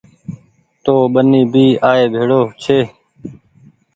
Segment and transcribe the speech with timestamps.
[0.83, 2.79] تو ٻني بي آئي ڀيڙو ڇي